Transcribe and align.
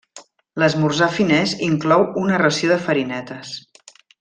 L'esmorzar 0.61 1.09
finès 1.17 1.53
inclou 1.67 2.07
una 2.23 2.41
ració 2.45 2.73
de 2.73 2.79
farinetes. 2.89 3.55